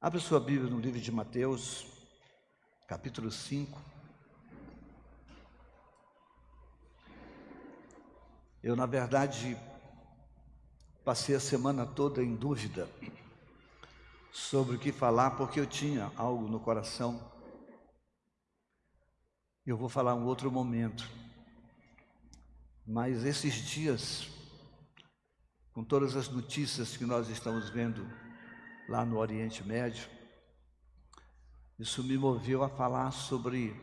[0.00, 1.84] Abra sua Bíblia no livro de Mateus,
[2.86, 3.82] capítulo 5.
[8.62, 9.58] Eu, na verdade,
[11.04, 12.88] passei a semana toda em dúvida
[14.30, 17.20] sobre o que falar, porque eu tinha algo no coração.
[19.66, 21.10] Eu vou falar um outro momento.
[22.86, 24.28] Mas esses dias,
[25.72, 28.27] com todas as notícias que nós estamos vendo
[28.88, 30.08] lá no Oriente Médio,
[31.78, 33.76] isso me moveu a falar sobre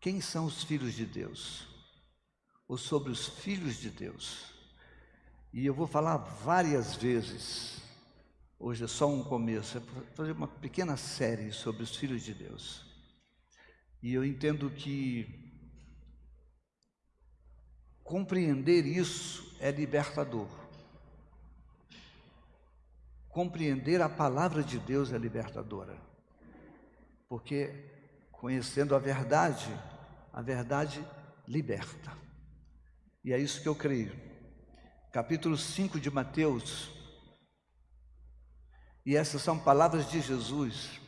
[0.00, 1.68] quem são os filhos de Deus,
[2.66, 4.52] ou sobre os filhos de Deus.
[5.52, 7.82] E eu vou falar várias vezes,
[8.58, 9.80] hoje é só um começo, é
[10.14, 12.84] fazer uma pequena série sobre os filhos de Deus.
[14.02, 15.28] E eu entendo que
[18.02, 20.61] compreender isso é libertador.
[23.32, 25.96] Compreender a palavra de Deus é libertadora.
[27.26, 27.90] Porque
[28.30, 29.74] conhecendo a verdade,
[30.30, 31.02] a verdade
[31.48, 32.12] liberta.
[33.24, 34.14] E é isso que eu creio.
[35.10, 36.90] Capítulo 5 de Mateus.
[39.06, 41.00] E essas são palavras de Jesus.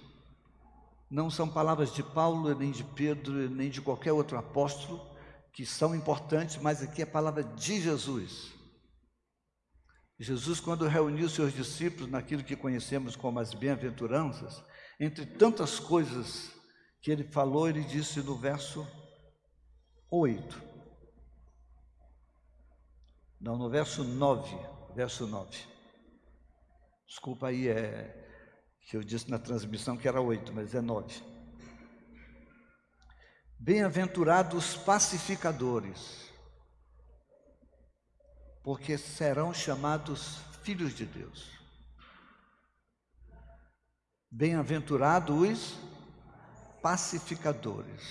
[1.10, 5.14] Não são palavras de Paulo, nem de Pedro, nem de qualquer outro apóstolo,
[5.52, 8.53] que são importantes, mas aqui é a palavra de Jesus.
[10.18, 14.62] Jesus, quando reuniu seus discípulos naquilo que conhecemos como as bem-aventuranças,
[15.00, 16.52] entre tantas coisas
[17.00, 18.86] que ele falou, ele disse no verso
[20.10, 20.62] 8.
[23.40, 24.56] Não, no verso 9,
[24.94, 25.58] verso 9.
[27.06, 28.24] Desculpa aí, é
[28.88, 31.22] que eu disse na transmissão que era 8, mas é 9.
[33.58, 36.23] Bem-aventurados pacificadores,
[38.64, 41.50] porque serão chamados filhos de Deus.
[44.30, 45.78] Bem-aventurados os
[46.82, 48.02] pacificadores.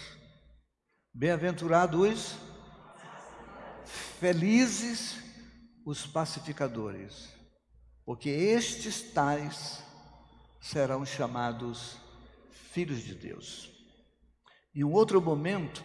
[1.11, 2.37] Bem-aventurados os
[4.19, 5.21] felizes
[5.85, 7.27] os pacificadores,
[8.05, 9.83] porque estes tais
[10.61, 11.97] serão chamados
[12.51, 13.69] filhos de Deus.
[14.73, 15.83] Em um outro momento,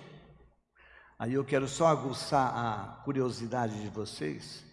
[1.18, 4.64] Aí eu quero só aguçar a curiosidade de vocês,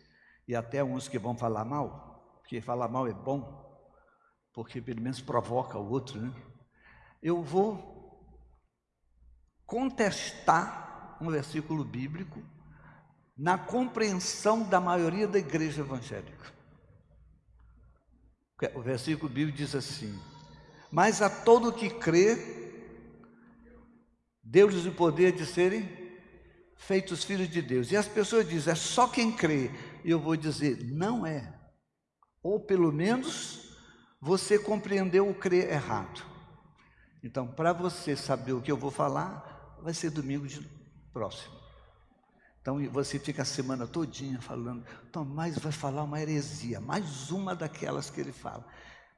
[0.47, 3.63] e até uns que vão falar mal, porque falar mal é bom,
[4.53, 6.33] porque pelo menos provoca o outro, né?
[7.22, 7.94] Eu vou
[9.66, 12.41] contestar um versículo bíblico
[13.38, 16.53] na compreensão da maioria da igreja evangélica.
[18.73, 20.17] O versículo bíblico diz assim:
[20.91, 22.38] Mas a todo que crê,
[24.41, 25.89] deu-lhes o poder de serem
[26.77, 27.91] feitos filhos de Deus.
[27.91, 29.72] E as pessoas dizem, é só quem crê.
[30.06, 31.54] E eu vou dizer, não é.
[32.42, 33.76] Ou pelo menos
[34.22, 36.24] você compreendeu o crer errado.
[37.24, 40.62] Então, para você saber o que eu vou falar, vai ser domingo de
[41.12, 41.56] próximo.
[42.62, 48.10] Então você fica a semana todinha falando, Tomás vai falar uma heresia, mais uma daquelas
[48.10, 48.66] que ele fala.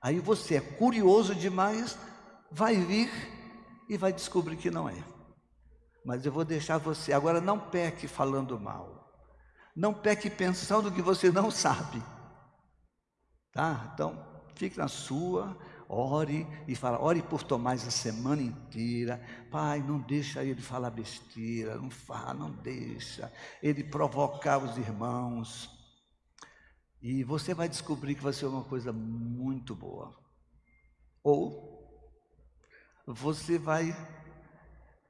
[0.02, 1.98] Aí você é curioso demais,
[2.52, 3.10] vai vir
[3.88, 5.02] e vai descobrir que não é
[6.08, 7.12] mas eu vou deixar você.
[7.12, 8.97] Agora não peque falando mal.
[9.78, 12.02] Não peque pensando que você não sabe.
[13.52, 13.92] Tá?
[13.94, 15.56] Então, fique na sua,
[15.88, 19.24] ore e fala, ore por Tomás a semana inteira.
[19.52, 25.70] Pai, não deixa ele falar besteira, não fala, não deixa ele provocar os irmãos.
[27.00, 30.20] E você vai descobrir que vai ser uma coisa muito boa.
[31.24, 31.88] Ou
[33.06, 33.96] você vai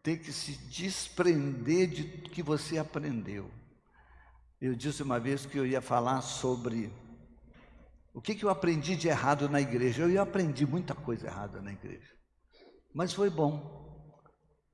[0.04, 3.50] ter que se desprender de que você aprendeu.
[4.60, 6.92] Eu disse uma vez que eu ia falar sobre
[8.14, 10.04] o que, que eu aprendi de errado na igreja.
[10.04, 12.12] Eu aprendi muita coisa errada na igreja,
[12.94, 14.24] mas foi bom,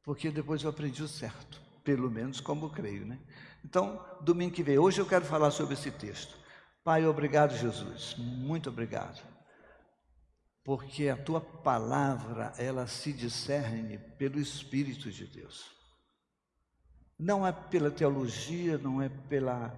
[0.04, 3.20] porque depois eu aprendi o certo, pelo menos como eu creio, né?
[3.66, 6.38] Então, domingo que vem, hoje eu quero falar sobre esse texto.
[6.84, 9.34] Pai, obrigado, Jesus, muito obrigado
[10.64, 15.72] porque a tua palavra, ela se discerne pelo Espírito de Deus.
[17.24, 19.70] Não é pela teologia, não é pela,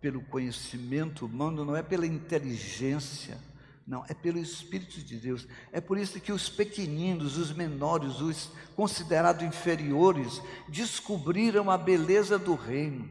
[0.00, 3.38] pelo conhecimento humano, não é pela inteligência,
[3.86, 5.46] não, é pelo Espírito de Deus.
[5.70, 12.56] É por isso que os pequeninos, os menores, os considerados inferiores, descobriram a beleza do
[12.56, 13.08] reino.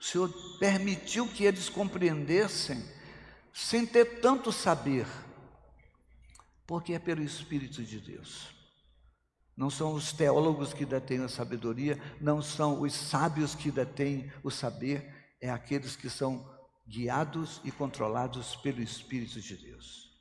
[0.00, 2.82] O Senhor permitiu que eles compreendessem,
[3.52, 5.06] sem ter tanto saber,
[6.66, 8.59] porque é pelo Espírito de Deus.
[9.60, 14.50] Não são os teólogos que detêm a sabedoria, não são os sábios que detêm o
[14.50, 16.50] saber, é aqueles que são
[16.88, 20.18] guiados e controlados pelo Espírito de Deus.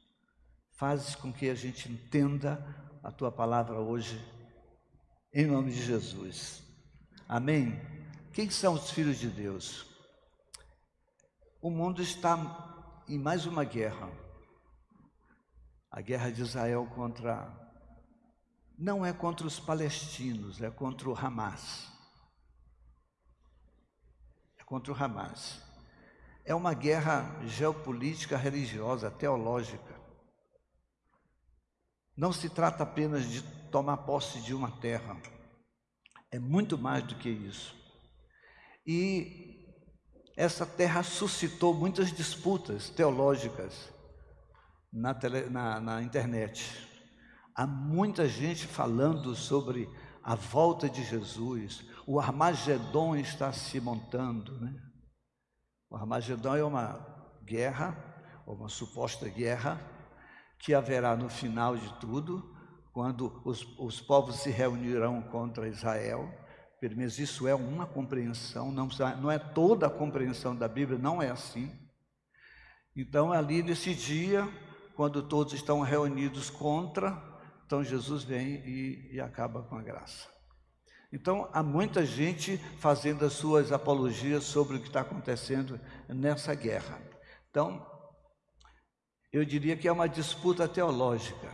[0.73, 2.61] fazes com que a gente entenda
[3.01, 4.21] a tua palavra hoje,
[5.33, 6.61] em nome de Jesus.
[7.25, 7.79] Amém?
[8.33, 9.85] Quem são os filhos de Deus?
[11.61, 14.11] O mundo está em mais uma guerra.
[15.89, 17.68] A guerra de Israel contra.
[18.81, 21.91] Não é contra os palestinos, é contra o Hamas.
[24.57, 25.61] É contra o Hamas.
[26.45, 29.99] É uma guerra geopolítica, religiosa, teológica.
[32.15, 35.17] Não se trata apenas de tomar posse de uma terra,
[36.31, 37.75] é muito mais do que isso.
[38.87, 39.75] E
[40.37, 43.89] essa terra suscitou muitas disputas teológicas
[44.89, 46.88] na, tele, na, na internet.
[47.59, 49.89] Há muita gente falando sobre
[50.23, 54.57] a volta de Jesus, o Armagedon está se montando.
[54.61, 54.73] Né?
[55.89, 57.05] O Armagedon é uma
[57.43, 57.97] guerra,
[58.47, 59.77] uma suposta guerra,
[60.57, 62.49] que haverá no final de tudo,
[62.93, 66.31] quando os, os povos se reunirão contra Israel.
[66.79, 68.87] Pelo menos isso é uma compreensão, não,
[69.19, 71.69] não é toda a compreensão da Bíblia, não é assim.
[72.95, 74.47] Então, ali nesse dia,
[74.95, 77.27] quando todos estão reunidos contra,
[77.69, 80.27] então Jesus vem e, e acaba com a graça.
[81.13, 86.99] Então, há muita gente fazendo as suas apologias sobre o que está acontecendo nessa guerra.
[87.47, 87.85] Então,
[89.31, 91.53] eu diria que é uma disputa teológica.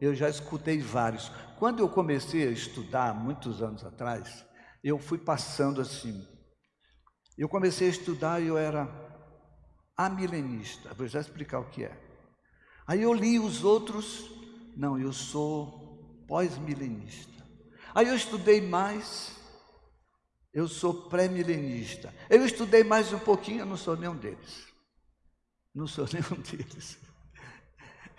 [0.00, 1.28] Eu já escutei vários.
[1.60, 4.44] Quando eu comecei a estudar, muitos anos atrás,
[4.82, 6.26] eu fui passando assim.
[7.38, 8.88] Eu comecei a estudar e eu era
[9.96, 10.92] amilenista.
[10.92, 11.96] Vou já explicar o que é.
[12.84, 14.39] Aí eu li os outros.
[14.80, 17.46] Não, eu sou pós-milenista.
[17.94, 19.36] Aí eu estudei mais.
[20.54, 22.14] Eu sou pré-milenista.
[22.30, 24.66] Eu estudei mais um pouquinho, eu não sou nenhum deles.
[25.74, 26.98] Não sou nenhum deles.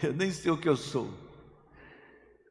[0.04, 1.12] Eu nem sei o que eu sou.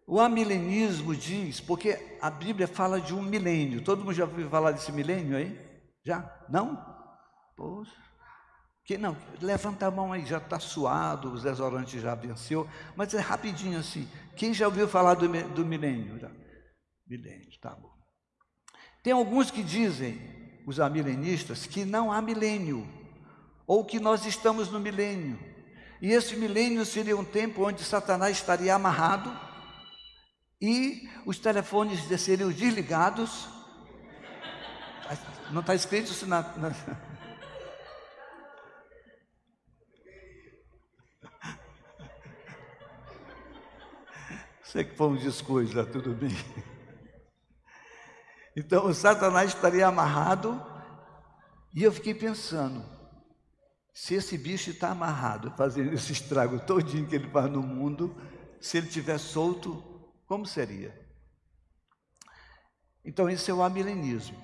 [0.08, 3.84] O amilenismo diz, porque a Bíblia fala de um milênio.
[3.84, 5.56] Todo mundo já ouviu falar desse milênio aí?
[6.04, 6.44] Já?
[6.48, 6.84] Não?
[7.56, 8.09] Poxa.
[8.90, 13.20] Que não, levanta a mão aí, já está suado, os exorantes já venceu, mas é
[13.20, 14.08] rapidinho assim.
[14.34, 16.18] Quem já ouviu falar do, do milênio?
[16.18, 16.28] Já?
[17.06, 17.92] Milênio, tá bom.
[19.00, 20.20] Tem alguns que dizem,
[20.66, 22.84] os amilenistas, que não há milênio
[23.64, 25.38] ou que nós estamos no milênio.
[26.02, 29.30] E esse milênio seria um tempo onde Satanás estaria amarrado
[30.60, 33.46] e os telefones seriam desligados.
[35.52, 36.42] Não está escrito isso na.
[36.56, 37.09] na...
[44.70, 46.30] Sei que foi um descuido, tá tudo bem.
[48.56, 50.60] Então, o Satanás estaria amarrado,
[51.72, 52.84] e eu fiquei pensando,
[53.94, 58.14] se esse bicho está amarrado, fazendo esse estrago todinho que ele faz no mundo,
[58.60, 59.82] se ele estiver solto,
[60.26, 60.92] como seria?
[63.04, 64.36] Então, esse é o amilenismo.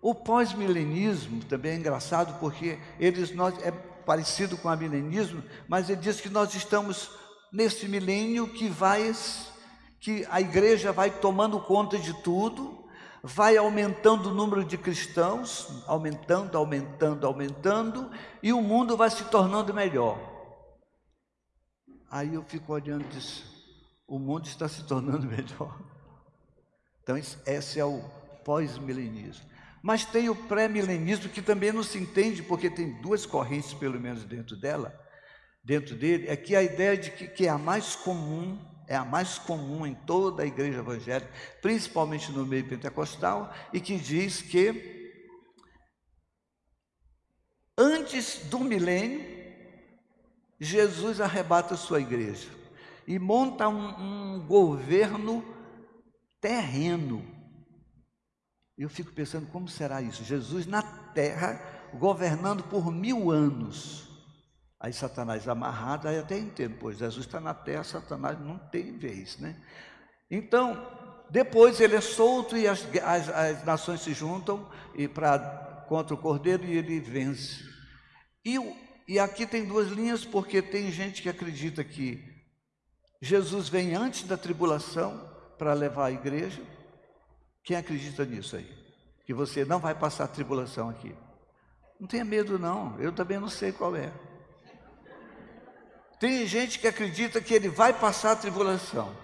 [0.00, 6.02] O pós-milenismo também é engraçado porque eles nós é parecido com o milenismo, mas ele
[6.02, 7.10] diz que nós estamos
[7.50, 9.08] nesse milênio que vai
[10.04, 12.84] que a igreja vai tomando conta de tudo
[13.22, 18.10] vai aumentando o número de cristãos, aumentando, aumentando, aumentando,
[18.42, 20.18] e o mundo vai se tornando melhor.
[22.10, 23.44] Aí eu fico olhando e disse,
[24.06, 25.80] o mundo está se tornando melhor.
[27.02, 28.02] Então, esse é o
[28.44, 29.46] pós-milenismo.
[29.82, 34.22] Mas tem o pré-milenismo que também não se entende, porque tem duas correntes, pelo menos,
[34.24, 34.94] dentro dela,
[35.64, 39.04] dentro dele, é que a ideia de que, que é a mais comum é a
[39.04, 45.12] mais comum em toda a igreja evangélica, principalmente no meio pentecostal, e que diz que
[47.76, 49.34] antes do milênio,
[50.60, 52.48] Jesus arrebata a sua igreja
[53.06, 55.44] e monta um, um governo
[56.40, 57.24] terreno.
[58.76, 60.24] Eu fico pensando como será isso?
[60.24, 61.60] Jesus na terra,
[61.94, 64.13] governando por mil anos.
[64.84, 69.38] Aí Satanás amarrado, aí até entendo, pois Jesus está na terra, Satanás não tem vez,
[69.38, 69.56] né?
[70.30, 70.76] Então,
[71.30, 76.18] depois ele é solto e as, as, as nações se juntam e pra, contra o
[76.18, 77.64] cordeiro e ele vence.
[78.44, 78.58] E,
[79.08, 82.22] e aqui tem duas linhas, porque tem gente que acredita que
[83.22, 85.18] Jesus vem antes da tribulação
[85.56, 86.60] para levar a igreja.
[87.64, 88.70] Quem acredita nisso aí?
[89.24, 91.16] Que você não vai passar tribulação aqui.
[91.98, 93.00] Não tenha medo, não.
[93.00, 94.12] Eu também não sei qual é.
[96.18, 99.14] Tem gente que acredita que ele vai passar a tribulação.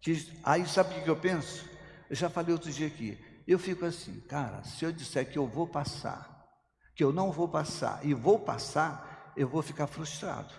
[0.00, 1.64] Que, aí sabe o que eu penso?
[2.08, 3.18] Eu já falei outro dia aqui.
[3.46, 6.46] Eu fico assim, cara, se eu disser que eu vou passar,
[6.94, 10.52] que eu não vou passar e vou passar, eu vou ficar frustrado.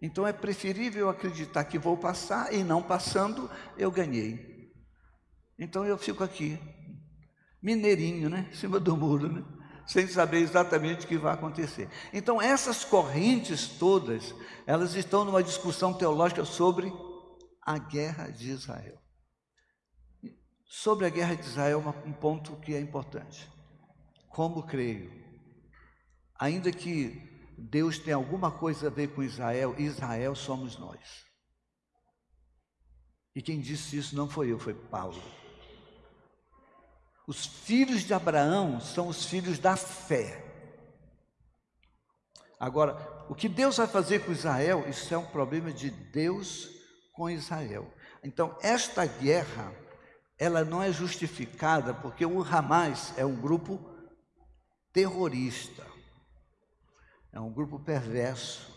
[0.00, 4.70] Então é preferível acreditar que vou passar e não passando, eu ganhei.
[5.58, 6.58] Então eu fico aqui,
[7.62, 8.48] mineirinho, né?
[8.52, 9.44] Em cima do muro, né?
[9.86, 11.88] Sem saber exatamente o que vai acontecer.
[12.12, 14.34] Então essas correntes todas,
[14.66, 16.92] elas estão numa discussão teológica sobre
[17.62, 18.98] a guerra de Israel.
[20.66, 23.50] Sobre a guerra de Israel, um ponto que é importante.
[24.28, 25.12] Como creio,
[26.38, 31.24] ainda que Deus tem alguma coisa a ver com Israel, Israel somos nós.
[33.34, 35.20] E quem disse isso não foi eu, foi Paulo.
[37.26, 40.44] Os filhos de Abraão são os filhos da fé.
[42.60, 42.96] Agora,
[43.28, 46.68] o que Deus vai fazer com Israel, isso é um problema de Deus
[47.12, 47.92] com Israel.
[48.22, 49.72] Então, esta guerra,
[50.38, 53.80] ela não é justificada porque o Hamas é um grupo
[54.92, 55.84] terrorista.
[57.32, 58.72] É um grupo perverso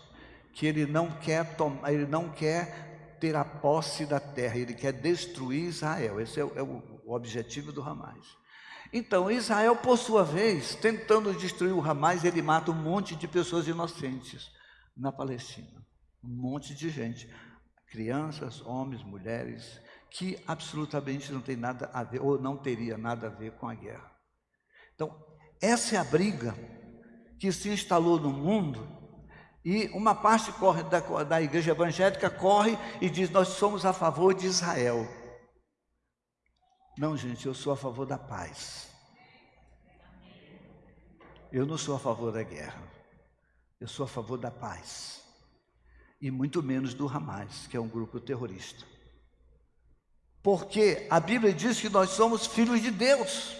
[0.53, 4.91] que ele não quer tomar, ele não quer ter a posse da terra, ele quer
[4.91, 6.19] destruir Israel.
[6.19, 8.37] Esse é o, é o objetivo do Hamas.
[8.91, 13.67] Então, Israel, por sua vez, tentando destruir o Hamas, ele mata um monte de pessoas
[13.67, 14.51] inocentes
[14.95, 15.85] na Palestina.
[16.21, 17.33] Um monte de gente.
[17.89, 19.79] Crianças, homens, mulheres,
[20.11, 23.73] que absolutamente não tem nada a ver, ou não teria nada a ver com a
[23.73, 24.11] guerra.
[24.93, 25.17] Então,
[25.61, 26.53] essa é a briga
[27.39, 28.85] que se instalou no mundo
[29.63, 34.33] e uma parte corre da, da igreja evangélica corre e diz: Nós somos a favor
[34.33, 35.07] de Israel.
[36.97, 38.87] Não, gente, eu sou a favor da paz.
[41.51, 42.81] Eu não sou a favor da guerra.
[43.79, 45.21] Eu sou a favor da paz.
[46.19, 48.83] E muito menos do Hamas, que é um grupo terrorista.
[50.41, 53.55] Porque a Bíblia diz que nós somos filhos de Deus.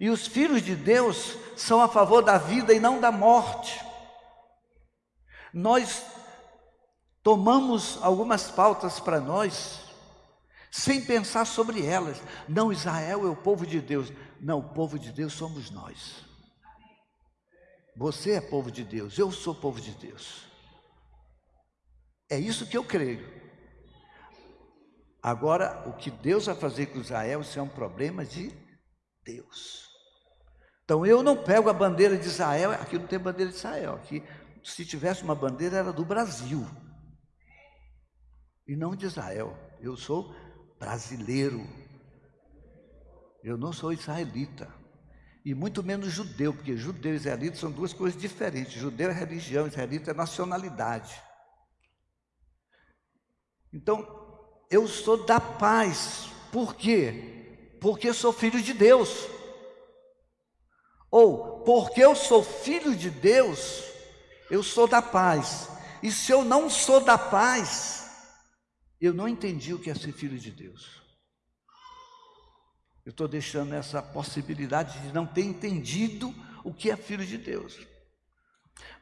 [0.00, 3.84] E os filhos de Deus são a favor da vida e não da morte.
[5.52, 6.02] Nós
[7.22, 9.89] tomamos algumas pautas para nós,
[10.70, 12.22] sem pensar sobre elas.
[12.48, 14.12] Não, Israel é o povo de Deus.
[14.40, 16.24] Não, o povo de Deus somos nós.
[17.96, 20.46] Você é povo de Deus, eu sou povo de Deus.
[22.30, 23.28] É isso que eu creio.
[25.22, 28.50] Agora, o que Deus vai fazer com Israel, isso é um problema de
[29.22, 29.88] Deus.
[30.84, 34.22] Então eu não pego a bandeira de Israel, aqui não tem bandeira de Israel, aqui
[34.64, 36.66] se tivesse uma bandeira era do Brasil.
[38.66, 39.56] E não de Israel.
[39.80, 40.34] Eu sou
[40.80, 41.68] brasileiro.
[43.44, 44.74] Eu não sou israelita.
[45.44, 48.72] E muito menos judeu, porque judeu e israelita são duas coisas diferentes.
[48.72, 51.22] Judeu é religião, israelita é nacionalidade.
[53.72, 54.06] Então,
[54.70, 56.30] eu sou da paz.
[56.50, 57.78] Por quê?
[57.80, 59.28] Porque sou filho de Deus.
[61.10, 63.82] Ou, porque eu sou filho de Deus,
[64.50, 65.68] eu sou da paz.
[66.02, 67.99] E se eu não sou da paz,
[69.00, 71.00] eu não entendi o que é ser filho de Deus.
[73.04, 77.78] Eu estou deixando essa possibilidade de não ter entendido o que é filho de Deus.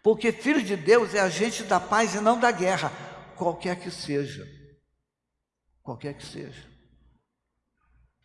[0.03, 2.91] Porque filho de Deus é agente da paz e não da guerra,
[3.37, 4.47] qualquer que seja.
[5.83, 6.65] Qualquer que seja.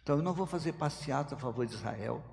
[0.01, 2.23] Então eu não vou fazer passeata a favor de Israel.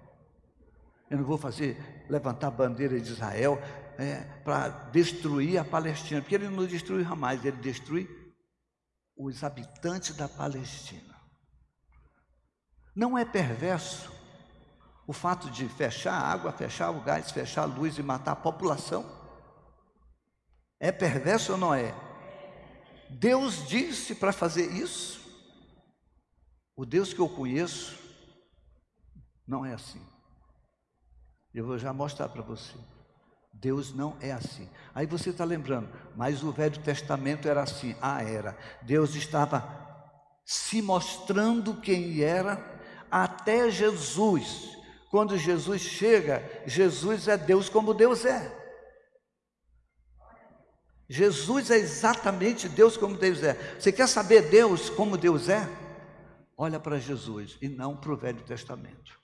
[1.08, 3.58] Eu não vou fazer levantar a bandeira de Israel
[3.98, 8.19] é, para destruir a Palestina, porque ele não destrui Hamas, ele destrui
[9.22, 11.14] os habitantes da Palestina.
[12.94, 14.10] Não é perverso
[15.06, 18.36] o fato de fechar a água, fechar o gás, fechar a luz e matar a
[18.36, 19.04] população?
[20.78, 21.94] É perverso ou não é?
[23.10, 25.20] Deus disse para fazer isso?
[26.74, 27.98] O Deus que eu conheço
[29.46, 30.02] não é assim.
[31.52, 32.74] Eu vou já mostrar para você.
[33.60, 34.68] Deus não é assim.
[34.94, 37.94] Aí você está lembrando, mas o Velho Testamento era assim.
[38.00, 38.56] Ah, era.
[38.82, 39.78] Deus estava
[40.44, 42.58] se mostrando quem era
[43.10, 44.76] até Jesus.
[45.10, 48.58] Quando Jesus chega, Jesus é Deus como Deus é.
[51.06, 53.54] Jesus é exatamente Deus como Deus é.
[53.78, 55.68] Você quer saber Deus como Deus é?
[56.56, 59.19] Olha para Jesus e não para o Velho Testamento.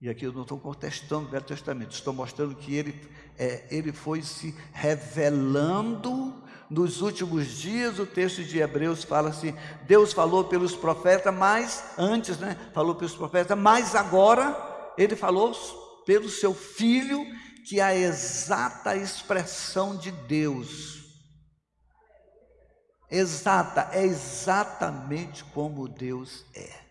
[0.00, 3.92] E aqui eu não estou contestando o Velho Testamento, estou mostrando que ele, é, ele
[3.92, 6.34] foi se revelando
[6.68, 7.98] nos últimos dias.
[7.98, 9.54] O texto de Hebreus fala assim:
[9.86, 12.58] Deus falou pelos profetas, mas antes, né?
[12.74, 15.54] Falou pelos profetas, mas agora ele falou
[16.04, 17.24] pelo seu filho,
[17.66, 20.96] que é a exata expressão de Deus.
[23.10, 26.85] Exata, é exatamente como Deus é.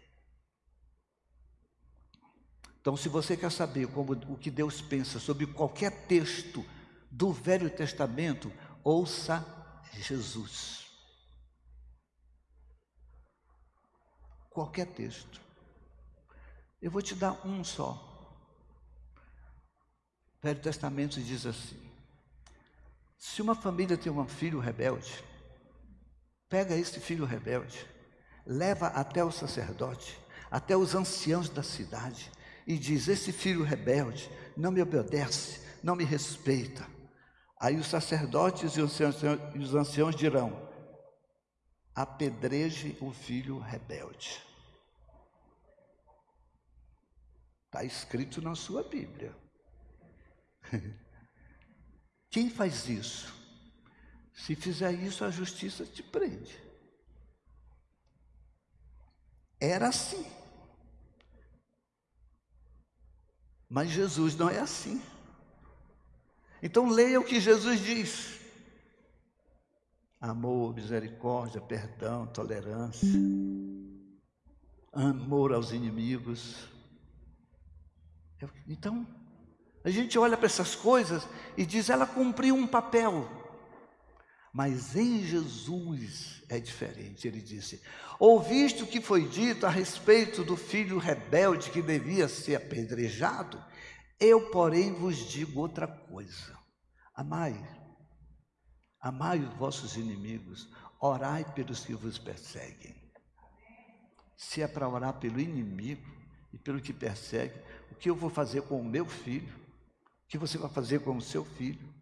[2.86, 6.63] Então, se você quer saber como, o que Deus pensa sobre qualquer texto
[7.10, 9.44] do Velho Testamento, ouça
[9.94, 10.86] Jesus.
[14.51, 15.42] Qualquer texto.
[16.80, 17.94] Eu vou te dar um só.
[20.38, 21.92] O Velho Testamento diz assim:
[23.18, 25.24] se uma família tem um filho rebelde,
[26.48, 27.84] pega esse filho rebelde,
[28.46, 30.20] leva até o sacerdote,
[30.51, 32.32] até os anciãos da cidade,
[32.65, 36.86] e diz: Esse filho rebelde não me obedece, não me respeita.
[37.60, 39.22] Aí os sacerdotes e os anciãos,
[39.53, 40.69] e os anciãos dirão:
[41.93, 44.43] apedreje o filho rebelde.
[47.65, 49.36] Está escrito na sua Bíblia.
[52.29, 53.34] Quem faz isso?
[54.34, 56.62] Se fizer isso, a justiça te prende.
[59.60, 60.25] Era assim.
[63.75, 65.01] Mas Jesus não é assim.
[66.63, 68.39] Então leia o que Jesus diz:
[70.22, 73.20] amor, misericórdia, perdão, tolerância,
[74.94, 76.70] amor aos inimigos.
[78.65, 79.05] Então,
[79.84, 81.27] a gente olha para essas coisas
[81.58, 83.29] e diz: ela cumpriu um papel.
[84.55, 87.27] Mas em Jesus é diferente.
[87.27, 87.81] Ele disse:
[88.17, 93.62] Ouviste o que foi dito a respeito do filho rebelde que devia ser apedrejado?
[94.17, 96.57] Eu, porém, vos digo outra coisa:
[97.13, 97.53] amai,
[99.01, 100.69] amai os vossos inimigos,
[101.01, 102.95] orai pelos que vos perseguem.
[104.38, 106.09] Se é para orar pelo inimigo
[106.53, 107.59] e pelo que persegue,
[107.91, 109.53] o que eu vou fazer com o meu filho?
[110.24, 111.95] O que você vai fazer com o seu filho?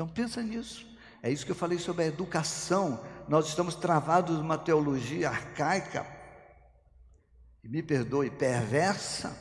[0.00, 0.86] Então pensa nisso.
[1.22, 3.04] É isso que eu falei sobre a educação.
[3.28, 6.06] Nós estamos travados numa teologia arcaica,
[7.62, 9.36] e me perdoe, perversa,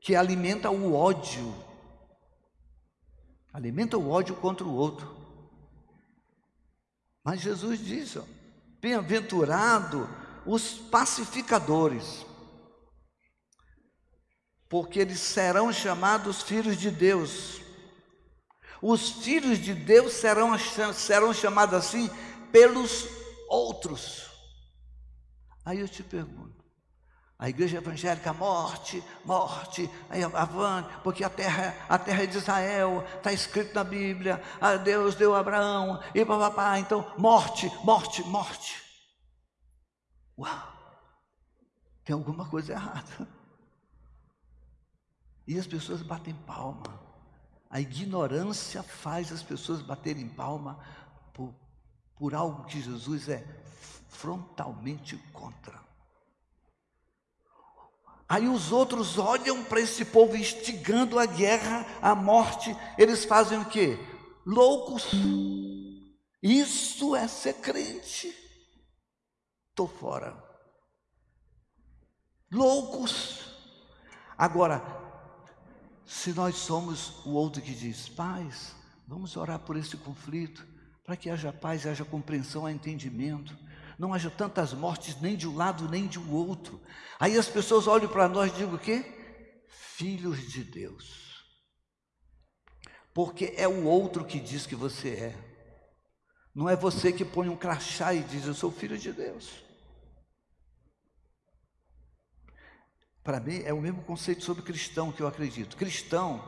[0.00, 1.54] que alimenta o ódio.
[3.52, 5.14] Alimenta o ódio contra o outro.
[7.22, 8.16] Mas Jesus diz:
[8.80, 10.08] bem-aventurado
[10.46, 12.24] os pacificadores,
[14.70, 17.68] porque eles serão chamados filhos de Deus.
[18.82, 20.56] Os filhos de Deus serão,
[20.94, 22.10] serão chamados assim
[22.50, 23.06] pelos
[23.48, 24.30] outros.
[25.64, 26.64] Aí eu te pergunto,
[27.38, 33.02] a igreja evangélica, morte, morte, aí avante, porque a terra, a terra é de Israel,
[33.16, 38.82] está escrito na Bíblia, a Deus deu a Abraão, e papapá, então, morte, morte, morte.
[40.38, 40.72] Uau,
[42.04, 43.26] tem alguma coisa errada.
[45.46, 46.99] E as pessoas batem palma.
[47.70, 50.84] A ignorância faz as pessoas baterem palma
[51.32, 51.54] por,
[52.16, 53.46] por algo que Jesus é
[54.08, 55.80] frontalmente contra.
[58.28, 63.64] Aí os outros olham para esse povo instigando a guerra, a morte, eles fazem o
[63.64, 63.98] quê?
[64.44, 65.12] Loucos.
[66.42, 68.34] Isso é ser crente.
[69.70, 70.36] Estou fora.
[72.50, 73.54] Loucos.
[74.36, 74.99] Agora,
[76.10, 78.74] se nós somos o outro que diz, paz,
[79.06, 80.66] vamos orar por esse conflito,
[81.04, 83.56] para que haja paz, haja compreensão, haja entendimento,
[83.96, 86.82] não haja tantas mortes nem de um lado nem de um outro.
[87.20, 89.04] Aí as pessoas olham para nós e dizem o quê?
[89.68, 91.44] Filhos de Deus.
[93.14, 95.38] Porque é o outro que diz que você é.
[96.52, 99.62] Não é você que põe um crachá e diz, eu sou filho de Deus.
[103.30, 105.76] Para mim, é o mesmo conceito sobre cristão que eu acredito.
[105.76, 106.42] Cristão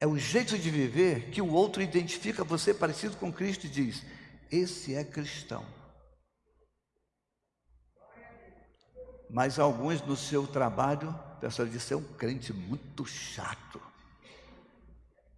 [0.00, 4.02] é o jeito de viver que o outro identifica você parecido com Cristo e diz:
[4.50, 5.62] esse é cristão.
[9.28, 13.78] Mas alguns no seu trabalho, o pessoal diz: é um crente muito chato,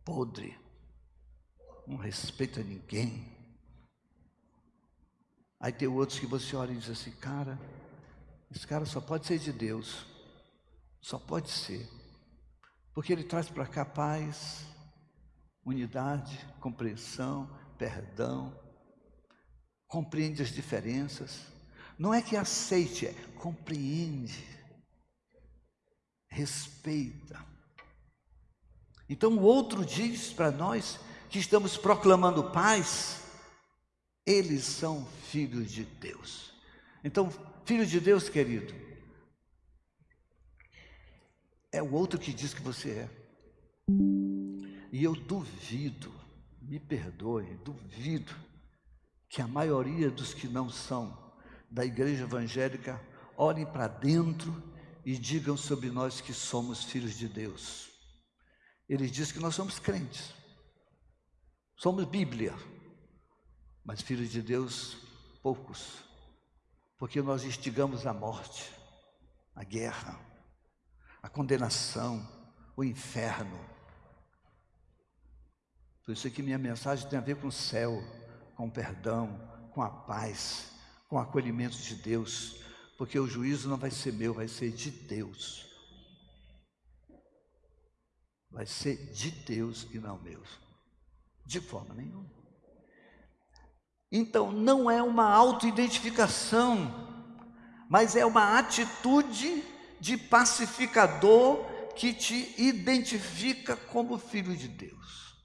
[0.04, 0.56] podre,
[1.84, 3.26] não respeita ninguém.
[5.58, 7.58] Aí tem outros que você olha e diz assim: cara,
[8.54, 10.11] esse cara só pode ser de Deus.
[11.02, 11.86] Só pode ser.
[12.94, 14.64] Porque ele traz para cá paz,
[15.64, 18.58] unidade, compreensão, perdão,
[19.86, 21.40] compreende as diferenças.
[21.98, 24.46] Não é que aceite, é compreende,
[26.28, 27.44] respeita.
[29.08, 33.22] Então o outro diz para nós que estamos proclamando paz,
[34.24, 36.52] eles são filhos de Deus.
[37.04, 37.30] Então,
[37.64, 38.74] Filho de Deus, querido,
[41.72, 43.10] é o outro que diz que você é.
[44.92, 46.12] E eu duvido,
[46.60, 48.32] me perdoe, duvido
[49.28, 51.32] que a maioria dos que não são
[51.70, 53.00] da igreja evangélica
[53.34, 54.62] olhem para dentro
[55.04, 57.90] e digam sobre nós que somos filhos de Deus.
[58.86, 60.34] Ele diz que nós somos crentes,
[61.74, 62.54] somos Bíblia,
[63.82, 64.98] mas filhos de Deus,
[65.42, 66.04] poucos,
[66.98, 68.70] porque nós instigamos a morte,
[69.54, 70.20] a guerra,
[71.22, 72.26] a condenação,
[72.76, 73.58] o inferno.
[76.04, 78.02] Por isso que minha mensagem tem a ver com o céu,
[78.56, 79.38] com o perdão,
[79.72, 80.72] com a paz,
[81.08, 82.60] com o acolhimento de Deus,
[82.98, 85.66] porque o juízo não vai ser meu, vai ser de Deus.
[88.50, 90.42] Vai ser de Deus e não meu.
[91.44, 92.30] De forma nenhuma.
[94.10, 96.76] Então, não é uma autoidentificação,
[97.88, 99.64] mas é uma atitude
[100.02, 105.40] de pacificador que te identifica como filho de Deus.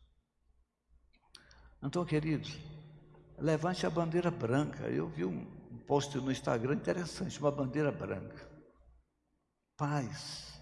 [1.84, 2.58] Então, queridos,
[3.38, 4.86] levante a bandeira branca.
[4.88, 5.46] Eu vi um
[5.86, 8.50] post no Instagram interessante, uma bandeira branca.
[9.78, 10.60] Paz.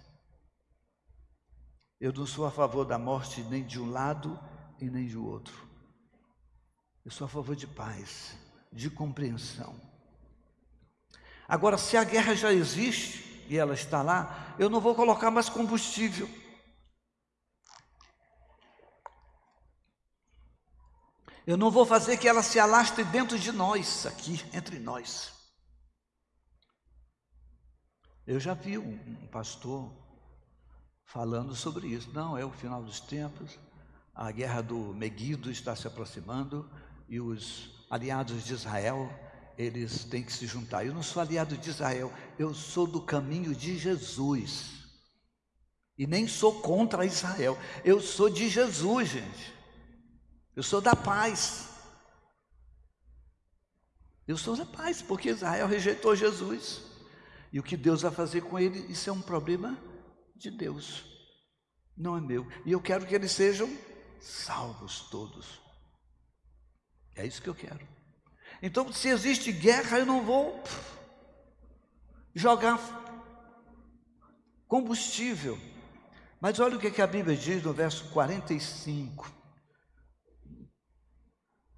[1.98, 4.38] Eu não sou a favor da morte nem de um lado
[4.78, 5.66] e nem de outro.
[7.02, 8.36] Eu sou a favor de paz,
[8.70, 9.74] de compreensão.
[11.48, 15.48] Agora, se a guerra já existe e ela está lá, eu não vou colocar mais
[15.48, 16.28] combustível.
[21.46, 25.30] Eu não vou fazer que ela se alastre dentro de nós, aqui, entre nós.
[28.26, 29.92] Eu já vi um, pastor
[31.04, 32.10] falando sobre isso.
[32.12, 33.56] Não, é o final dos tempos,
[34.12, 36.68] a guerra do Meguido está se aproximando
[37.08, 39.08] e os aliados de Israel,
[39.58, 40.84] eles têm que se juntar.
[40.84, 44.76] Eu não sou aliado de Israel, eu sou do caminho de Jesus.
[45.98, 49.54] E nem sou contra Israel, eu sou de Jesus, gente.
[50.54, 51.68] Eu sou da paz.
[54.26, 56.82] Eu sou da paz, porque Israel rejeitou Jesus.
[57.52, 59.78] E o que Deus vai fazer com ele, isso é um problema
[60.34, 61.04] de Deus,
[61.96, 62.46] não é meu.
[62.66, 63.68] E eu quero que eles sejam
[64.20, 65.60] salvos todos.
[67.14, 67.95] É isso que eu quero.
[68.62, 70.62] Então, se existe guerra, eu não vou
[72.34, 72.78] jogar
[74.66, 75.58] combustível.
[76.40, 79.32] Mas olha o que a Bíblia diz no verso 45.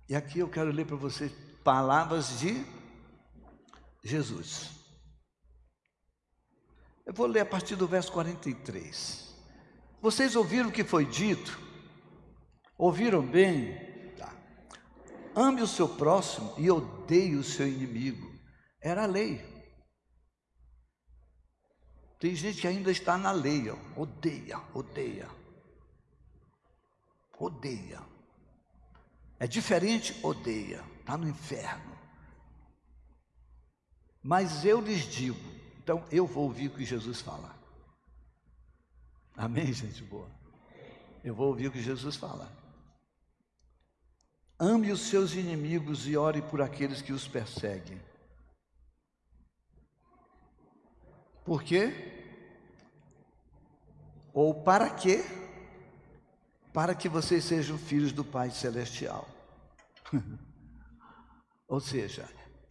[0.08, 1.30] E aqui eu quero ler para vocês
[1.62, 2.64] palavras de
[4.02, 4.70] Jesus.
[7.04, 9.34] Eu vou ler a partir do verso 43.
[10.00, 11.58] Vocês ouviram o que foi dito?
[12.76, 13.87] Ouviram bem?
[15.38, 18.28] Ame o seu próximo e odeie o seu inimigo.
[18.80, 19.40] Era a lei.
[22.18, 23.76] Tem gente que ainda está na lei, ó.
[23.94, 25.30] odeia, odeia.
[27.38, 28.02] Odeia.
[29.38, 31.96] É diferente, odeia, está no inferno.
[34.20, 35.38] Mas eu lhes digo,
[35.80, 37.56] então eu vou ouvir o que Jesus fala.
[39.36, 40.28] Amém, gente boa?
[41.22, 42.57] Eu vou ouvir o que Jesus fala.
[44.58, 48.00] Ame os seus inimigos e ore por aqueles que os perseguem.
[51.44, 51.92] Por quê?
[54.32, 55.24] Ou para quê?
[56.78, 59.28] para que vocês sejam filhos do Pai Celestial.
[61.66, 62.28] Ou seja,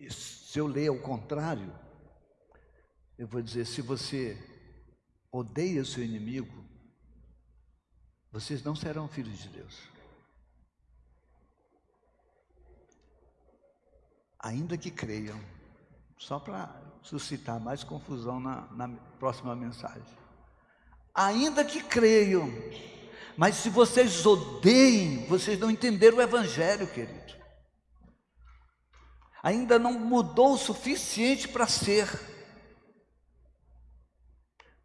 [0.10, 1.70] se eu ler ao contrário,
[3.18, 4.38] eu vou dizer: se você
[5.30, 6.64] odeia o seu inimigo,
[8.32, 9.78] vocês não serão filhos de Deus.
[14.40, 15.40] Ainda que creiam,
[16.18, 20.18] só para suscitar mais confusão na, na próxima mensagem.
[21.14, 22.48] Ainda que creiam,
[23.36, 27.36] mas se vocês odeiem, vocês não entenderam o Evangelho, querido.
[29.42, 32.08] Ainda não mudou o suficiente para ser.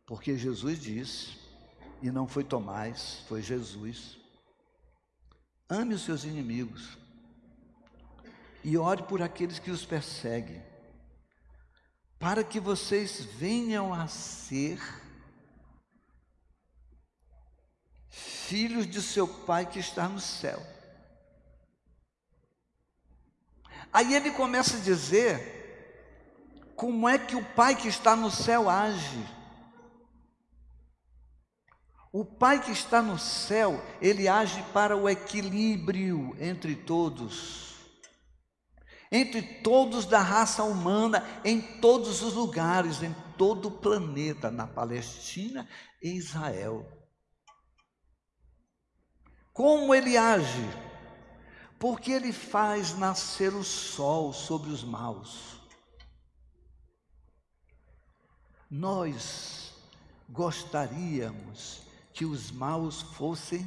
[0.07, 1.39] Porque Jesus disse,
[2.03, 4.19] e não foi Tomás, foi Jesus:
[5.69, 7.02] ame os seus inimigos
[8.65, 10.63] e ore por aqueles que os perseguem,
[12.19, 14.81] para que vocês venham a ser
[18.09, 20.63] filhos de seu Pai que está no céu.
[23.93, 25.61] Aí ele começa a dizer
[26.77, 29.27] como é que o Pai que está no céu age.
[32.13, 37.72] O Pai que está no céu, ele age para o equilíbrio entre todos,
[39.13, 45.69] entre todos da raça humana, em todos os lugares, em todo o planeta, na Palestina
[46.03, 46.91] e Israel.
[49.53, 50.67] Como ele age?
[51.79, 55.61] Porque ele faz nascer o sol sobre os maus.
[58.71, 59.75] Nós
[60.31, 61.83] gostaríamos
[62.15, 63.67] que os maus fossem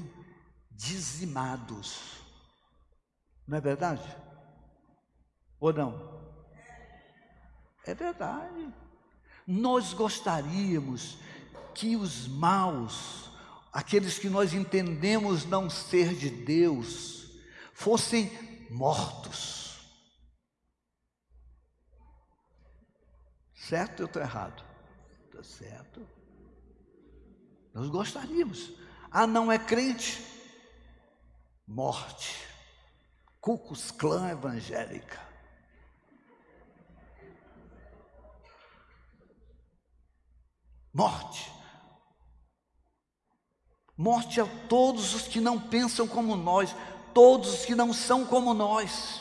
[0.72, 2.00] dizimados.
[3.48, 4.26] Não é verdade?
[5.60, 6.16] Ou não?
[7.86, 8.74] É verdade.
[9.46, 11.18] Nós gostaríamos
[11.74, 13.30] que os maus,
[13.72, 17.30] aqueles que nós entendemos não ser de Deus,
[17.74, 18.32] fossem
[18.72, 19.66] mortos.
[23.54, 24.64] Certo ou estou errado?
[25.26, 26.08] Está certo.
[27.74, 28.72] Nós gostaríamos.
[29.12, 30.24] Ah, não é crente?
[31.68, 32.48] Morte.
[33.42, 35.20] Cucus clã evangélica.
[40.96, 41.52] Morte.
[43.98, 46.74] Morte a todos os que não pensam como nós,
[47.14, 49.20] todos os que não são como nós.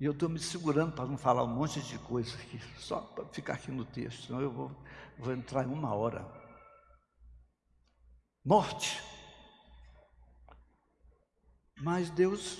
[0.00, 3.24] E eu estou me segurando para não falar um monte de coisa aqui, só para
[3.26, 4.72] ficar aqui no texto, senão eu vou,
[5.16, 6.26] vou entrar em uma hora.
[8.44, 9.00] Morte.
[11.80, 12.58] Mas Deus,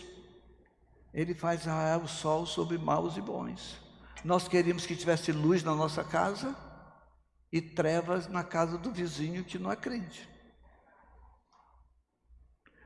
[1.13, 3.86] Ele faz raiar o sol sobre maus e bons.
[4.27, 6.53] Nós queríamos que tivesse luz na nossa casa
[7.53, 10.29] e trevas na casa do vizinho que não é crente.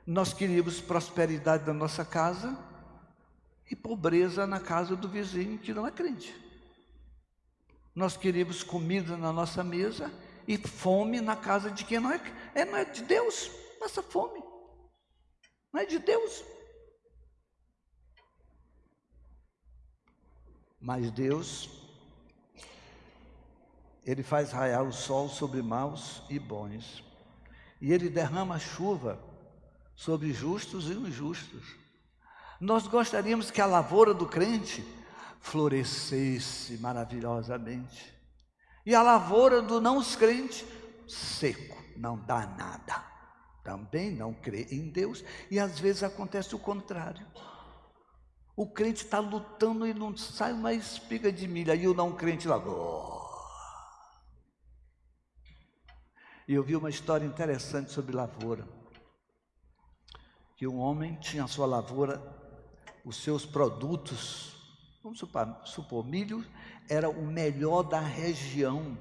[0.07, 2.59] Nós queríamos prosperidade na nossa casa
[3.71, 6.37] e pobreza na casa do vizinho que não é crente.
[7.95, 10.13] Nós queríamos comida na nossa mesa
[10.47, 12.21] e fome na casa de quem não é,
[12.55, 13.51] é não é de Deus,
[13.81, 14.43] essa fome.
[15.73, 16.45] Não é de Deus.
[20.81, 21.69] Mas Deus,
[24.05, 27.05] Ele faz raiar o sol sobre maus e bons,
[27.81, 29.19] e Ele derrama chuva
[29.95, 31.77] sobre justos e injustos.
[32.59, 34.85] Nós gostaríamos que a lavoura do crente
[35.41, 38.15] florescesse maravilhosamente.
[38.85, 40.67] E a lavoura do não crente,
[41.07, 43.05] seco, não dá nada.
[43.63, 45.23] Também não crê em Deus.
[45.51, 47.27] E às vezes acontece o contrário.
[48.61, 51.75] O crente está lutando e não sai uma espiga de milha.
[51.75, 52.59] E o não crente lá.
[56.47, 58.69] E eu vi uma história interessante sobre lavoura.
[60.59, 62.21] Que um homem tinha a sua lavoura
[63.03, 64.55] os seus produtos,
[65.03, 66.45] vamos supor, supor, milho
[66.87, 68.99] era o melhor da região,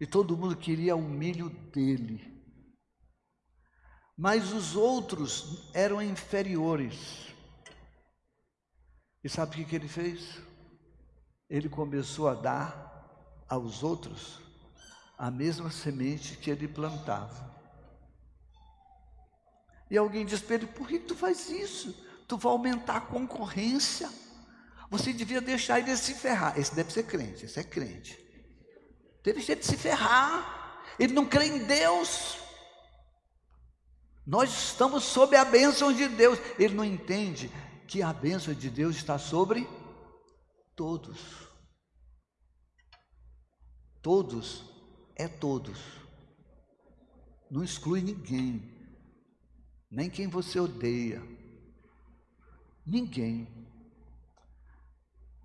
[0.00, 2.42] e todo mundo queria o milho dele.
[4.16, 7.35] Mas os outros eram inferiores.
[9.26, 10.38] E sabe o que, ele fez?
[11.50, 14.40] Ele começou a dar aos outros
[15.18, 17.52] a mesma semente que ele plantava.
[19.90, 21.92] E alguém diz para ele: por que tu faz isso?
[22.28, 24.08] tu vai aumentar a concorrência.
[24.88, 26.56] Você devia deixar ele se ferrar.
[26.56, 28.16] Esse deve ser crente, esse é crente.
[29.24, 30.84] Deve ser de se ferrar.
[31.00, 32.38] Ele não crê em Deus.
[34.24, 36.38] Nós estamos sob a bênção de Deus.
[36.60, 37.50] Ele não entende
[37.86, 39.66] que a bênção de Deus está sobre
[40.74, 41.46] todos.
[44.02, 44.64] Todos
[45.14, 45.78] é todos.
[47.50, 48.74] Não exclui ninguém.
[49.90, 51.22] Nem quem você odeia
[52.86, 53.48] Ninguém.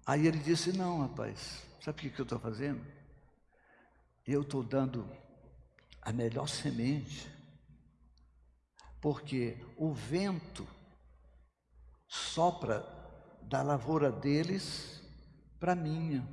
[0.05, 2.85] Aí ele disse: Não, rapaz, sabe o que eu estou fazendo?
[4.27, 5.09] Eu estou dando
[5.99, 7.27] a melhor semente,
[9.01, 10.67] porque o vento
[12.11, 12.85] sopra
[13.43, 15.01] da lavoura deles
[15.57, 16.27] para minha.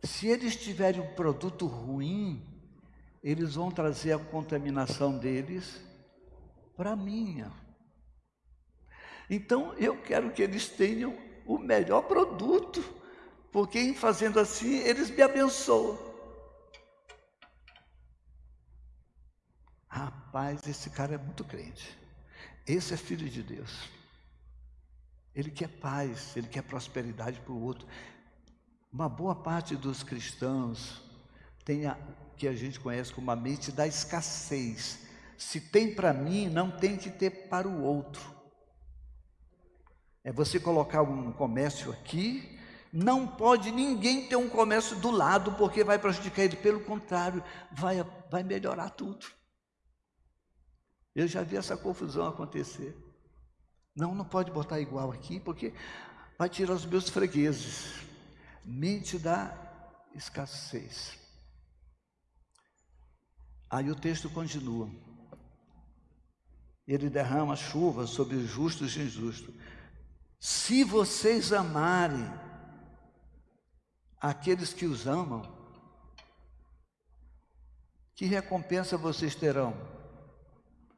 [0.00, 2.40] Se eles tiverem um produto ruim,
[3.20, 5.80] eles vão trazer a contaminação deles
[6.76, 7.52] para minha.
[9.28, 12.80] Então eu quero que eles tenham o melhor produto,
[13.50, 15.98] porque em fazendo assim eles me abençoam.
[19.88, 21.98] Rapaz, esse cara é muito crente.
[22.64, 24.01] Esse é filho de Deus.
[25.34, 27.86] Ele quer paz, ele quer prosperidade para o outro.
[28.92, 31.02] Uma boa parte dos cristãos
[31.64, 31.96] tem a
[32.36, 34.98] que a gente conhece como a mente da escassez.
[35.38, 38.22] Se tem para mim, não tem que ter para o outro.
[40.24, 42.58] É você colocar um comércio aqui,
[42.92, 47.42] não pode ninguém ter um comércio do lado, porque vai prejudicar ele, pelo contrário,
[47.72, 49.26] vai, vai melhorar tudo.
[51.14, 52.96] Eu já vi essa confusão acontecer.
[53.94, 55.74] Não, não pode botar igual aqui, porque
[56.38, 58.00] vai tirar os meus fregueses.
[58.64, 59.56] Mente da
[60.14, 61.18] escassez.
[63.68, 64.90] Aí o texto continua.
[66.86, 69.54] Ele derrama chuva sobre os justos e injustos.
[70.38, 72.28] Se vocês amarem
[74.20, 75.62] aqueles que os amam,
[78.14, 79.74] Que recompensa vocês terão?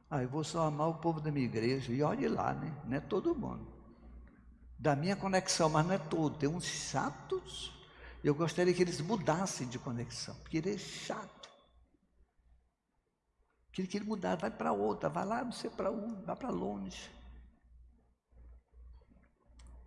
[0.09, 1.91] Ah, eu vou só amar o povo da minha igreja.
[1.91, 2.71] E olhe lá, né?
[2.85, 3.67] Não é todo mundo.
[4.77, 6.37] Da minha conexão, mas não é todo.
[6.37, 7.73] Tem uns chatos.
[8.23, 11.49] Eu gostaria que eles mudassem de conexão, porque ele é chato.
[13.71, 16.49] Queria que ele mudasse, vai para outra, vai lá, não sei para um, vai para
[16.49, 17.11] longe.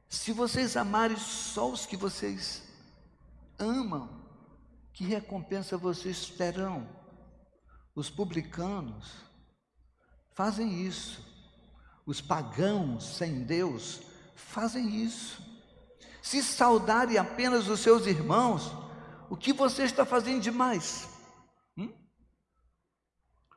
[0.09, 2.63] Se vocês amarem só os que vocês
[3.59, 4.09] amam,
[4.93, 6.89] que recompensa vocês terão?
[7.95, 9.28] Os publicanos
[10.39, 11.21] fazem isso.
[12.07, 14.01] Os pagãos sem Deus
[14.37, 15.43] fazem isso.
[16.23, 18.71] Se saudarem apenas os seus irmãos,
[19.29, 21.09] o que você está fazendo demais?
[21.77, 21.93] Hum?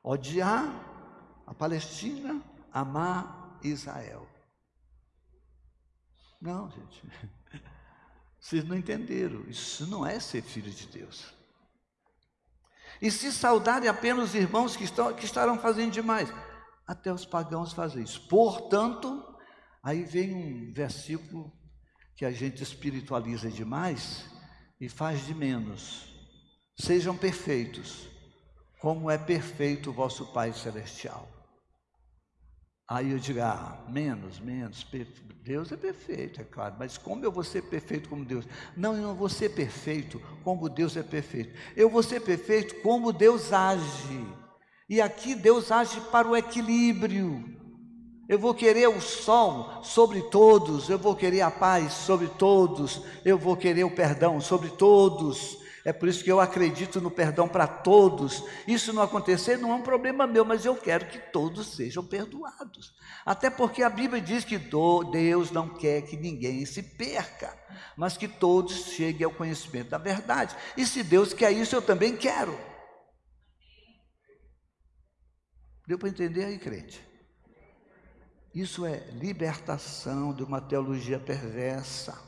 [0.03, 0.73] Odiar
[1.45, 2.41] a Palestina,
[2.73, 4.27] amar Israel.
[6.41, 7.03] Não, gente.
[8.41, 9.41] Vocês não entenderam.
[9.47, 11.31] Isso não é ser filho de Deus.
[12.99, 16.33] E se saudarem apenas os irmãos que, estão, que estarão fazendo demais.
[16.91, 18.19] Até os pagãos fazem isso.
[18.27, 19.23] Portanto,
[19.81, 21.49] aí vem um versículo
[22.17, 24.25] que a gente espiritualiza demais
[24.77, 26.13] e faz de menos.
[26.77, 28.09] Sejam perfeitos,
[28.81, 31.29] como é perfeito o vosso Pai Celestial.
[32.85, 34.85] Aí eu digo, ah, menos, menos,
[35.45, 38.45] Deus é perfeito, é claro, mas como eu vou ser perfeito como Deus?
[38.75, 41.57] Não, eu não vou ser perfeito como Deus é perfeito.
[41.73, 44.40] Eu vou ser perfeito como Deus age.
[44.91, 47.45] E aqui Deus age para o equilíbrio.
[48.27, 53.37] Eu vou querer o sol sobre todos, eu vou querer a paz sobre todos, eu
[53.37, 55.57] vou querer o perdão sobre todos.
[55.85, 58.43] É por isso que eu acredito no perdão para todos.
[58.67, 62.93] Isso não acontecer não é um problema meu, mas eu quero que todos sejam perdoados.
[63.25, 67.57] Até porque a Bíblia diz que Deus não quer que ninguém se perca,
[67.95, 70.53] mas que todos cheguem ao conhecimento da verdade.
[70.75, 72.70] E se Deus quer isso, eu também quero.
[75.87, 77.01] Deu para entender aí, crente?
[78.53, 82.19] Isso é libertação de uma teologia perversa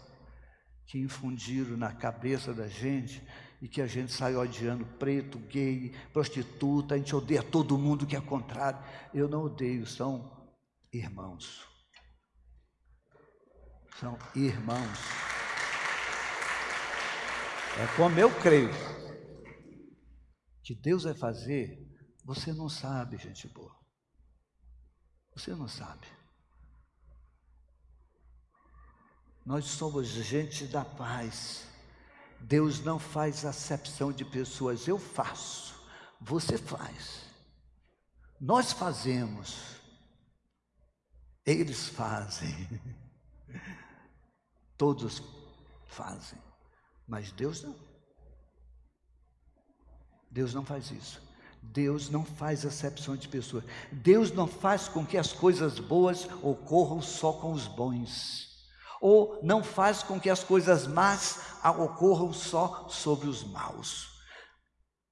[0.85, 3.21] que infundiram na cabeça da gente
[3.61, 8.15] e que a gente sai odiando preto, gay, prostituta, a gente odeia todo mundo que
[8.15, 8.79] é contrário.
[9.13, 10.51] Eu não odeio, são
[10.91, 11.67] irmãos.
[13.99, 14.99] São irmãos.
[17.79, 18.69] É como eu creio
[20.63, 21.82] que Deus vai fazer,
[22.23, 23.75] você não sabe, gente boa.
[25.35, 26.07] Você não sabe.
[29.45, 31.67] Nós somos gente da paz.
[32.43, 35.81] Deus não faz acepção de pessoas, eu faço,
[36.19, 37.23] você faz,
[38.39, 39.79] nós fazemos,
[41.45, 42.53] eles fazem,
[44.77, 45.23] todos
[45.87, 46.41] fazem,
[47.07, 47.93] mas Deus não.
[50.29, 51.21] Deus não faz isso.
[51.63, 53.63] Deus não faz acepção de pessoas.
[53.91, 58.53] Deus não faz com que as coisas boas ocorram só com os bons
[59.03, 64.17] ou não faz com que as coisas más ocorram só sobre os maus.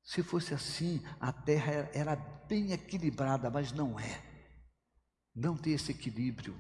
[0.02, 4.24] Se fosse assim, a terra era bem equilibrada, mas não é.
[5.36, 6.58] Não tem esse equilíbrio.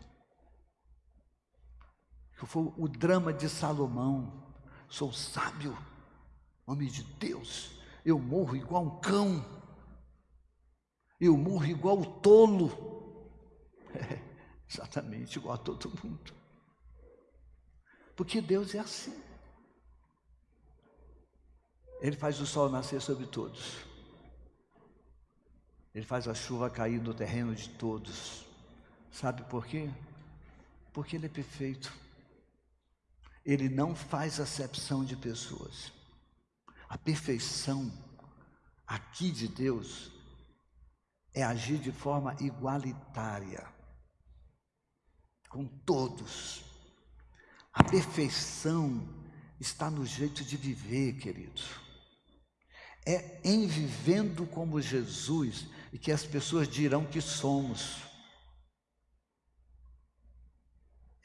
[2.46, 4.54] Foi o drama de Salomão.
[4.90, 5.78] Sou sábio,
[6.68, 7.80] homem de Deus.
[8.04, 9.61] Eu morro igual um cão.
[11.22, 12.70] Eu morro igual o tolo.
[13.94, 14.22] É,
[14.70, 16.34] exatamente igual a todo mundo.
[18.16, 19.22] Porque Deus é assim.
[22.00, 23.80] Ele faz o sol nascer sobre todos.
[25.94, 28.46] Ele faz a chuva cair no terreno de todos.
[29.12, 29.90] Sabe por quê?
[30.94, 31.92] Porque Ele é perfeito.
[33.46, 35.92] Ele não faz acepção de pessoas.
[36.88, 37.92] A perfeição
[38.88, 40.21] aqui de Deus
[41.34, 43.68] é agir de forma igualitária
[45.52, 46.64] com todos.
[47.74, 49.08] A perfeição
[49.60, 51.70] está no jeito de viver, queridos.
[53.06, 57.98] É em vivendo como Jesus e que as pessoas dirão que somos.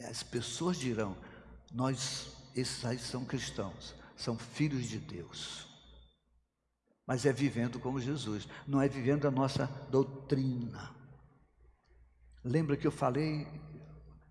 [0.00, 1.16] As pessoas dirão,
[1.72, 5.66] nós, esses aí são cristãos, são filhos de Deus.
[7.06, 10.94] Mas é vivendo como Jesus, não é vivendo a nossa doutrina.
[12.42, 13.46] Lembra que eu falei,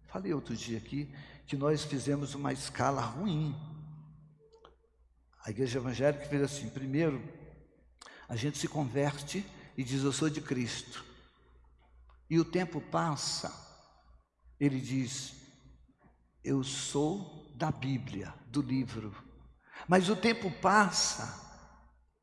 [0.08, 1.14] falei outro dia aqui,
[1.48, 3.56] que nós fizemos uma escala ruim.
[5.46, 7.22] A igreja evangélica fez assim: primeiro,
[8.28, 9.46] a gente se converte
[9.78, 11.06] e diz eu sou de Cristo.
[12.30, 13.54] E o tempo passa,
[14.60, 15.36] ele diz
[16.44, 19.16] eu sou da Bíblia, do livro.
[19.88, 21.45] Mas o tempo passa,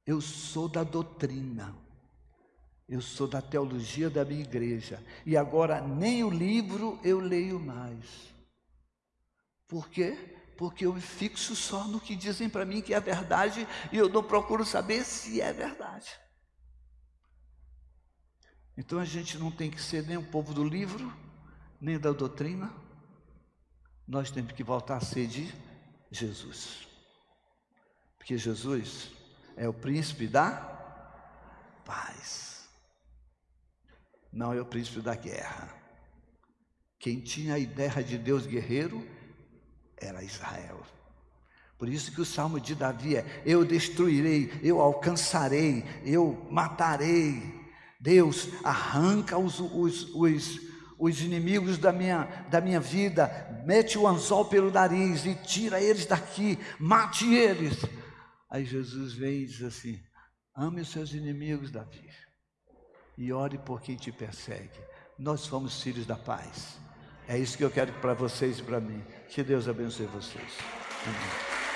[0.06, 1.76] eu sou da doutrina.
[2.88, 5.02] Eu sou da teologia da minha igreja.
[5.24, 8.32] E agora nem o livro eu leio mais.
[9.66, 10.36] Por quê?
[10.58, 14.08] Porque eu me fixo só no que dizem para mim que é verdade e eu
[14.08, 16.10] não procuro saber se é verdade.
[18.76, 21.12] Então a gente não tem que ser nem o povo do livro,
[21.80, 22.72] nem da doutrina.
[24.06, 25.52] Nós temos que voltar a ser de
[26.10, 26.86] Jesus.
[28.18, 29.10] Porque Jesus
[29.56, 30.50] é o príncipe da
[31.84, 32.52] paz
[34.32, 35.68] não é o príncipe da guerra.
[36.98, 39.06] Quem tinha a ideia de Deus guerreiro
[40.00, 40.80] era Israel.
[41.76, 47.60] Por isso que o salmo de Davi é: Eu destruirei, eu alcançarei, eu matarei.
[48.00, 50.60] Deus arranca os, os, os,
[50.98, 56.06] os inimigos da minha, da minha vida, mete o anzol pelo nariz e tira eles
[56.06, 57.78] daqui, mate eles.
[58.52, 60.00] Aí Jesus vem e diz assim:
[60.54, 62.08] Ame os seus inimigos, Davi
[63.16, 64.80] e ore por quem te persegue.
[65.18, 66.78] Nós somos filhos da paz.
[67.28, 69.02] É isso que eu quero para vocês e para mim.
[69.28, 70.58] Que Deus abençoe vocês.
[71.06, 71.71] Amém.